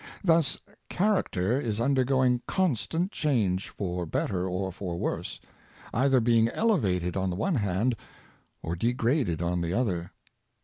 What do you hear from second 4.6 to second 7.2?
for worse— either being elevated